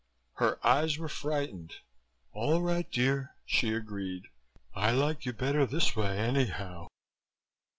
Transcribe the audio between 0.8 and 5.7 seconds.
were frightened. "All right, dear," she agreed. "I like you better